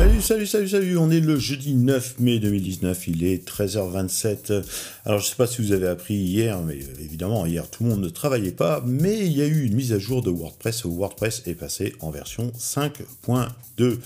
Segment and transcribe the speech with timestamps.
[0.00, 4.64] Salut, salut, salut, on est le jeudi 9 mai 2019, il est 13h27.
[5.04, 7.90] Alors je sais pas si vous avez appris hier, mais euh, évidemment hier tout le
[7.90, 10.86] monde ne travaillait pas, mais il y a eu une mise à jour de WordPress,
[10.86, 13.98] WordPress est passé en version 5.2.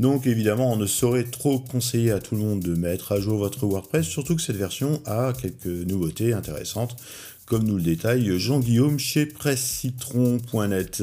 [0.00, 3.36] Donc évidemment, on ne saurait trop conseiller à tout le monde de mettre à jour
[3.36, 6.96] votre WordPress, surtout que cette version a quelques nouveautés intéressantes
[7.46, 11.02] comme nous le détaille Jean-Guillaume chez presscitron.net.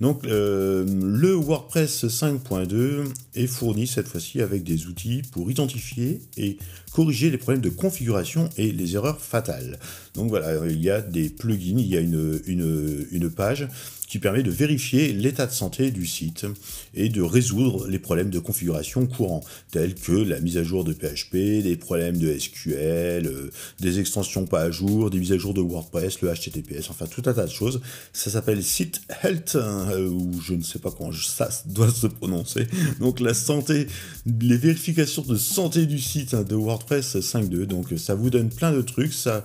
[0.00, 6.58] Donc euh, le WordPress 5.2 est fourni cette fois-ci avec des outils pour identifier et
[6.92, 9.78] corriger les problèmes de configuration et les erreurs fatales.
[10.14, 13.68] Donc voilà, il y a des plugins, il y a une page
[14.08, 16.46] qui permet de vérifier l'état de santé du site
[16.94, 20.92] et de résoudre les problèmes de configuration courants, tels que la mise à jour de
[20.92, 25.54] PHP, des problèmes de SQL, euh, des extensions pas à jour, des mises à jour
[25.54, 27.80] de WordPress, le HTTPS, enfin tout un tas de choses.
[28.12, 32.66] Ça s'appelle Site Health, euh, ou je ne sais pas comment ça doit se prononcer.
[33.00, 33.86] Donc la santé,
[34.26, 37.64] les vérifications de santé du site hein, de WordPress 5.2.
[37.64, 39.44] Donc ça vous donne plein de trucs, ça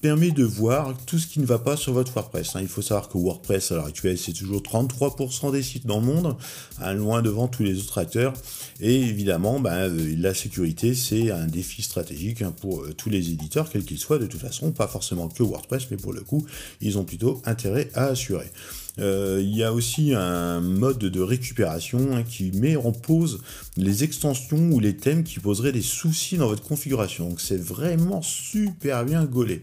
[0.00, 2.56] permet de voir tout ce qui ne va pas sur votre WordPress.
[2.56, 2.60] Hein.
[2.62, 6.06] Il faut savoir que WordPress à l'heure actuelle c'est toujours 33% des sites dans le
[6.06, 6.36] monde,
[6.80, 8.32] hein, loin devant tous les autres acteurs.
[8.80, 13.30] Et évidemment, ben, euh, la sécurité c'est un défi stratégique hein, pour euh, tous les
[13.30, 16.46] éditeurs, quels qu'ils soient de toute façon, pas forcément que WordPress, mais pour le coup,
[16.80, 18.50] ils ont plutôt intérêt à assurer.
[18.98, 23.42] Euh, il y a aussi un mode de récupération qui met en pause
[23.76, 27.28] les extensions ou les thèmes qui poseraient des soucis dans votre configuration.
[27.28, 29.60] Donc c'est vraiment super bien gaulé.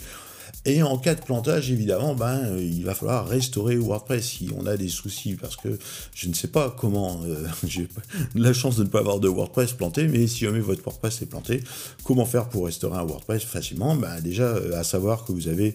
[0.68, 4.66] Et en cas de plantage, évidemment, ben, euh, il va falloir restaurer WordPress si on
[4.66, 5.80] a des soucis, parce que
[6.14, 7.88] je ne sais pas comment, euh, j'ai
[8.36, 11.26] la chance de ne pas avoir de WordPress planté, mais si jamais votre WordPress est
[11.28, 11.64] planté,
[12.04, 13.96] comment faire pour restaurer un WordPress facilement?
[13.96, 15.74] Ben, Déjà, euh, à savoir que vous avez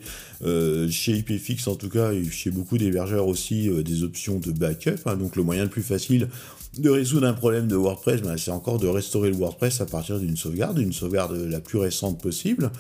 [0.91, 5.17] chez IPFix, en tout cas, et chez beaucoup d'hébergeurs aussi, des options de backup, hein,
[5.17, 6.29] donc le moyen le plus facile
[6.79, 10.19] de résoudre un problème de WordPress, ben, c'est encore de restaurer le WordPress à partir
[10.19, 12.71] d'une sauvegarde, une sauvegarde la plus récente possible.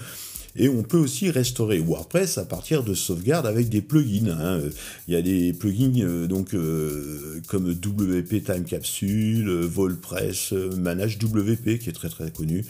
[0.54, 4.36] Et on peut aussi restaurer WordPress à partir de sauvegarde avec des plugins.
[4.38, 4.60] Hein.
[5.08, 11.78] Il y a des plugins euh, donc euh, comme WP Time Capsule, Volpress, Manage WP
[11.78, 12.64] qui est très très connu.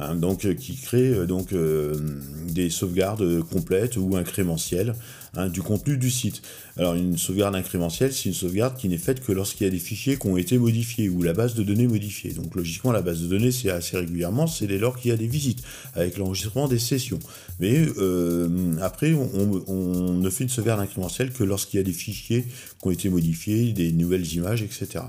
[0.00, 1.92] Hein, donc qui crée donc euh,
[2.46, 4.94] des sauvegardes complètes ou incrémentielles
[5.34, 6.40] hein, du contenu du site.
[6.76, 9.80] Alors une sauvegarde incrémentielle, c'est une sauvegarde qui n'est faite que lorsqu'il y a des
[9.80, 12.32] fichiers qui ont été modifiés ou la base de données modifiée.
[12.32, 15.16] Donc logiquement, la base de données, c'est assez régulièrement, c'est dès lors qu'il y a
[15.16, 17.18] des visites avec l'enregistrement des sessions.
[17.60, 22.42] Mais euh, après, on, ne fait une sauvegarde incrémentielle que lorsqu'il y a des fichiers
[22.42, 25.04] qui ont été modifiés, des nouvelles images, etc.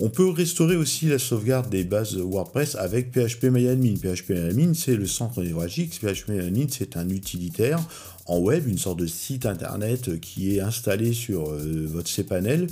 [0.00, 3.96] On peut restaurer aussi la sauvegarde des bases WordPress avec phpMyAdmin.
[3.96, 5.94] phpMyAdmin, c'est le centre névralgique.
[5.94, 7.80] phpMyAdmin, c'est un utilitaire
[8.28, 12.68] en web, une sorte de site internet qui est installé sur euh, votre cPanel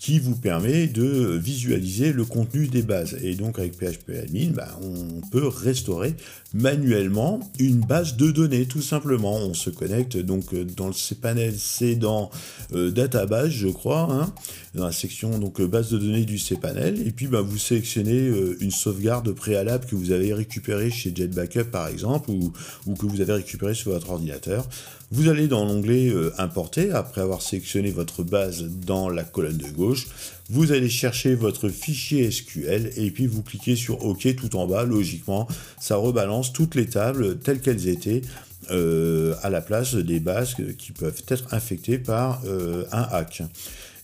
[0.00, 3.18] qui vous permet de visualiser le contenu des bases.
[3.22, 6.14] Et donc avec PHP Admin, bah, on peut restaurer
[6.54, 9.36] manuellement une base de données, tout simplement.
[9.36, 12.30] On se connecte donc dans le cPanel, c'est dans
[12.72, 14.32] euh, Database, je crois, hein,
[14.74, 17.06] dans la section donc base de données du cPanel.
[17.06, 21.64] Et puis bah, vous sélectionnez euh, une sauvegarde préalable que vous avez récupérée chez JetBackup
[21.64, 22.54] par exemple, ou,
[22.86, 24.66] ou que vous avez récupéré sur votre ordinateur.
[25.12, 29.68] Vous allez dans l'onglet euh, Importer, après avoir sélectionné votre base dans la colonne de
[29.68, 30.06] gauche,
[30.50, 34.84] vous allez chercher votre fichier SQL et puis vous cliquez sur OK tout en bas,
[34.84, 35.46] logiquement,
[35.80, 38.22] ça rebalance toutes les tables telles qu'elles étaient
[38.70, 43.42] euh, à la place des bases qui peuvent être infectées par euh, un hack.